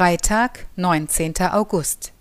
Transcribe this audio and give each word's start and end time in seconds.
Freitag, 0.00 0.66
19. 0.76 1.34
August. 1.52 2.14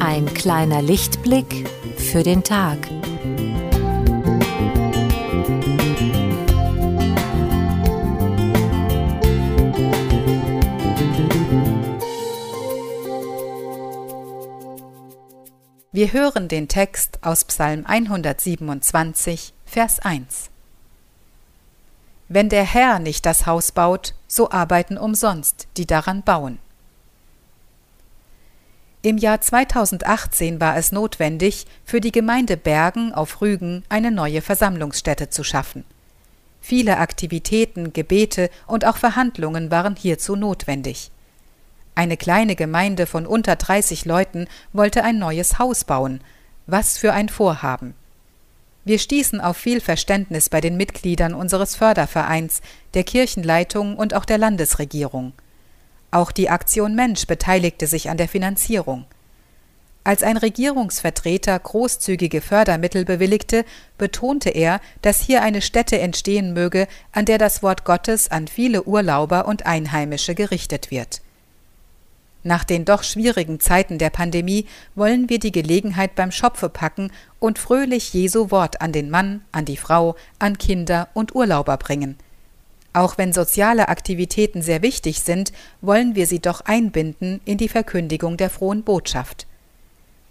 Ein 0.00 0.26
kleiner 0.34 0.82
Lichtblick 0.82 1.70
für 1.96 2.24
den 2.24 2.42
Tag. 2.42 2.78
Wir 15.94 16.12
hören 16.12 16.48
den 16.48 16.66
Text 16.66 17.20
aus 17.22 17.44
Psalm 17.44 17.86
127, 17.86 19.54
Vers 19.64 20.00
1. 20.00 20.50
Wenn 22.26 22.48
der 22.48 22.64
Herr 22.64 22.98
nicht 22.98 23.24
das 23.24 23.46
Haus 23.46 23.70
baut, 23.70 24.14
so 24.26 24.50
arbeiten 24.50 24.98
umsonst, 24.98 25.68
die 25.76 25.86
daran 25.86 26.24
bauen. 26.24 26.58
Im 29.02 29.18
Jahr 29.18 29.40
2018 29.40 30.60
war 30.60 30.76
es 30.76 30.90
notwendig, 30.90 31.64
für 31.84 32.00
die 32.00 32.10
Gemeinde 32.10 32.56
Bergen 32.56 33.12
auf 33.14 33.40
Rügen 33.40 33.84
eine 33.88 34.10
neue 34.10 34.42
Versammlungsstätte 34.42 35.30
zu 35.30 35.44
schaffen. 35.44 35.84
Viele 36.60 36.98
Aktivitäten, 36.98 37.92
Gebete 37.92 38.50
und 38.66 38.84
auch 38.84 38.96
Verhandlungen 38.96 39.70
waren 39.70 39.94
hierzu 39.94 40.34
notwendig. 40.34 41.12
Eine 41.94 42.16
kleine 42.16 42.56
Gemeinde 42.56 43.06
von 43.06 43.26
unter 43.26 43.56
30 43.56 44.04
Leuten 44.04 44.48
wollte 44.72 45.04
ein 45.04 45.18
neues 45.18 45.58
Haus 45.58 45.84
bauen. 45.84 46.20
Was 46.66 46.98
für 46.98 47.12
ein 47.12 47.28
Vorhaben. 47.28 47.94
Wir 48.84 48.98
stießen 48.98 49.40
auf 49.40 49.56
viel 49.56 49.80
Verständnis 49.80 50.48
bei 50.48 50.60
den 50.60 50.76
Mitgliedern 50.76 51.34
unseres 51.34 51.74
Fördervereins, 51.76 52.60
der 52.94 53.04
Kirchenleitung 53.04 53.96
und 53.96 54.12
auch 54.12 54.24
der 54.24 54.38
Landesregierung. 54.38 55.32
Auch 56.10 56.32
die 56.32 56.50
Aktion 56.50 56.94
Mensch 56.94 57.26
beteiligte 57.26 57.86
sich 57.86 58.10
an 58.10 58.18
der 58.18 58.28
Finanzierung. 58.28 59.06
Als 60.04 60.22
ein 60.22 60.36
Regierungsvertreter 60.36 61.58
großzügige 61.58 62.42
Fördermittel 62.42 63.06
bewilligte, 63.06 63.64
betonte 63.96 64.50
er, 64.50 64.80
dass 65.00 65.22
hier 65.22 65.42
eine 65.42 65.62
Stätte 65.62 65.98
entstehen 65.98 66.52
möge, 66.52 66.86
an 67.12 67.24
der 67.24 67.38
das 67.38 67.62
Wort 67.62 67.84
Gottes 67.84 68.30
an 68.30 68.48
viele 68.48 68.82
Urlauber 68.82 69.48
und 69.48 69.64
Einheimische 69.64 70.34
gerichtet 70.34 70.90
wird. 70.90 71.22
Nach 72.46 72.62
den 72.62 72.84
doch 72.84 73.02
schwierigen 73.02 73.58
Zeiten 73.58 73.96
der 73.96 74.10
Pandemie 74.10 74.66
wollen 74.94 75.30
wir 75.30 75.38
die 75.38 75.50
Gelegenheit 75.50 76.14
beim 76.14 76.30
Schopfe 76.30 76.68
packen 76.68 77.10
und 77.40 77.58
fröhlich 77.58 78.12
Jesu 78.12 78.50
Wort 78.50 78.82
an 78.82 78.92
den 78.92 79.08
Mann, 79.08 79.40
an 79.50 79.64
die 79.64 79.78
Frau, 79.78 80.14
an 80.38 80.58
Kinder 80.58 81.08
und 81.14 81.34
Urlauber 81.34 81.78
bringen. 81.78 82.18
Auch 82.92 83.16
wenn 83.16 83.32
soziale 83.32 83.88
Aktivitäten 83.88 84.60
sehr 84.60 84.82
wichtig 84.82 85.22
sind, 85.22 85.52
wollen 85.80 86.14
wir 86.14 86.26
sie 86.26 86.38
doch 86.38 86.60
einbinden 86.60 87.40
in 87.46 87.56
die 87.56 87.68
Verkündigung 87.68 88.36
der 88.36 88.50
frohen 88.50 88.84
Botschaft. 88.84 89.46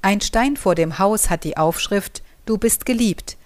Ein 0.00 0.20
Stein 0.20 0.56
vor 0.56 0.76
dem 0.76 1.00
Haus 1.00 1.28
hat 1.28 1.42
die 1.42 1.56
Aufschrift 1.56 2.22
Du 2.46 2.56
bist 2.56 2.86
geliebt, 2.86 3.36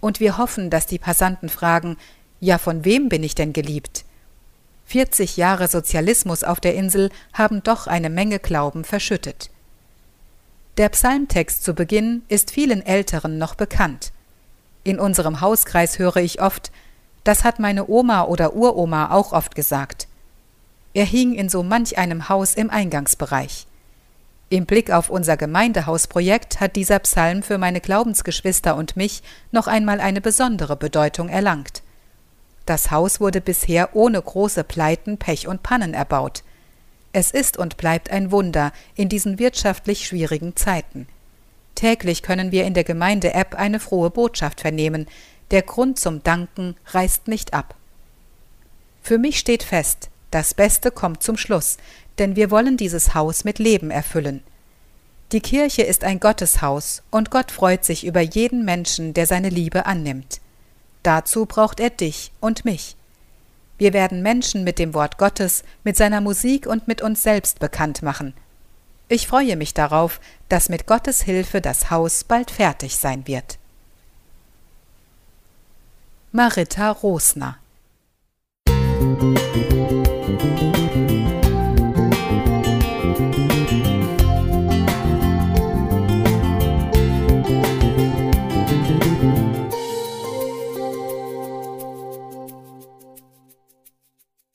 und 0.00 0.20
wir 0.20 0.38
hoffen, 0.38 0.70
dass 0.70 0.86
die 0.86 0.98
Passanten 0.98 1.50
fragen 1.50 1.98
Ja, 2.40 2.56
von 2.56 2.86
wem 2.86 3.10
bin 3.10 3.22
ich 3.22 3.34
denn 3.34 3.52
geliebt? 3.52 4.05
40 4.86 5.36
Jahre 5.36 5.66
Sozialismus 5.68 6.44
auf 6.44 6.60
der 6.60 6.74
Insel 6.74 7.10
haben 7.32 7.62
doch 7.62 7.86
eine 7.86 8.08
Menge 8.08 8.38
Glauben 8.38 8.84
verschüttet. 8.84 9.50
Der 10.78 10.88
Psalmtext 10.90 11.64
zu 11.64 11.74
Beginn 11.74 12.22
ist 12.28 12.50
vielen 12.50 12.84
Älteren 12.84 13.38
noch 13.38 13.54
bekannt. 13.56 14.12
In 14.84 15.00
unserem 15.00 15.40
Hauskreis 15.40 15.98
höre 15.98 16.16
ich 16.16 16.40
oft, 16.40 16.70
das 17.24 17.42
hat 17.42 17.58
meine 17.58 17.88
Oma 17.88 18.22
oder 18.22 18.54
Uroma 18.54 19.10
auch 19.10 19.32
oft 19.32 19.56
gesagt. 19.56 20.06
Er 20.94 21.04
hing 21.04 21.34
in 21.34 21.48
so 21.48 21.64
manch 21.64 21.98
einem 21.98 22.28
Haus 22.28 22.54
im 22.54 22.70
Eingangsbereich. 22.70 23.66
Im 24.48 24.64
Blick 24.64 24.92
auf 24.92 25.10
unser 25.10 25.36
Gemeindehausprojekt 25.36 26.60
hat 26.60 26.76
dieser 26.76 27.00
Psalm 27.00 27.42
für 27.42 27.58
meine 27.58 27.80
Glaubensgeschwister 27.80 28.76
und 28.76 28.96
mich 28.96 29.24
noch 29.50 29.66
einmal 29.66 30.00
eine 30.00 30.20
besondere 30.20 30.76
Bedeutung 30.76 31.28
erlangt. 31.28 31.75
Das 32.66 32.90
Haus 32.90 33.20
wurde 33.20 33.40
bisher 33.40 33.94
ohne 33.94 34.20
große 34.20 34.64
Pleiten, 34.64 35.18
Pech 35.18 35.46
und 35.46 35.62
Pannen 35.62 35.94
erbaut. 35.94 36.42
Es 37.12 37.30
ist 37.30 37.56
und 37.56 37.76
bleibt 37.76 38.10
ein 38.10 38.30
Wunder 38.32 38.72
in 38.96 39.08
diesen 39.08 39.38
wirtschaftlich 39.38 40.06
schwierigen 40.06 40.56
Zeiten. 40.56 41.06
Täglich 41.76 42.22
können 42.22 42.52
wir 42.52 42.64
in 42.64 42.74
der 42.74 42.84
Gemeinde-App 42.84 43.54
eine 43.54 43.80
frohe 43.80 44.10
Botschaft 44.10 44.60
vernehmen. 44.60 45.06
Der 45.52 45.62
Grund 45.62 45.98
zum 45.98 46.22
Danken 46.24 46.76
reißt 46.86 47.28
nicht 47.28 47.54
ab. 47.54 47.76
Für 49.00 49.18
mich 49.18 49.38
steht 49.38 49.62
fest, 49.62 50.10
das 50.32 50.52
Beste 50.52 50.90
kommt 50.90 51.22
zum 51.22 51.36
Schluss, 51.36 51.76
denn 52.18 52.34
wir 52.34 52.50
wollen 52.50 52.76
dieses 52.76 53.14
Haus 53.14 53.44
mit 53.44 53.60
Leben 53.60 53.92
erfüllen. 53.92 54.42
Die 55.32 55.40
Kirche 55.40 55.82
ist 55.82 56.02
ein 56.02 56.18
Gotteshaus 56.18 57.02
und 57.10 57.30
Gott 57.30 57.52
freut 57.52 57.84
sich 57.84 58.04
über 58.04 58.20
jeden 58.20 58.64
Menschen, 58.64 59.14
der 59.14 59.26
seine 59.26 59.50
Liebe 59.50 59.86
annimmt. 59.86 60.40
Dazu 61.06 61.46
braucht 61.46 61.78
er 61.78 61.90
dich 61.90 62.32
und 62.40 62.64
mich. 62.64 62.96
Wir 63.78 63.92
werden 63.92 64.22
Menschen 64.22 64.64
mit 64.64 64.80
dem 64.80 64.92
Wort 64.92 65.18
Gottes, 65.18 65.62
mit 65.84 65.96
seiner 65.96 66.20
Musik 66.20 66.66
und 66.66 66.88
mit 66.88 67.00
uns 67.00 67.22
selbst 67.22 67.60
bekannt 67.60 68.02
machen. 68.02 68.34
Ich 69.06 69.28
freue 69.28 69.54
mich 69.54 69.72
darauf, 69.72 70.18
dass 70.48 70.68
mit 70.68 70.88
Gottes 70.88 71.22
Hilfe 71.22 71.60
das 71.60 71.92
Haus 71.92 72.24
bald 72.24 72.50
fertig 72.50 72.96
sein 72.96 73.28
wird. 73.28 73.56
Marita 76.32 76.90
Rosner 76.90 77.58
Musik 78.68 79.65